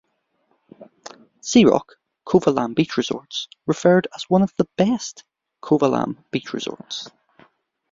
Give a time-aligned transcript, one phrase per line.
[1.43, 1.95] "SeaRock-
[2.25, 5.23] Kovalam Beach Resorts" referred as one of the best
[5.61, 7.07] Kovalam Beach Resorts.